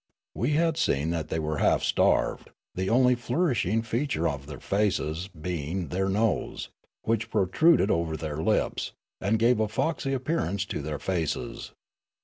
[0.33, 5.27] We had seen that they were half starved, the only flourishing feature of their faces
[5.27, 6.69] being their nose,
[7.03, 11.73] which protruded over their lips, and gave a foxy appearance to their faces.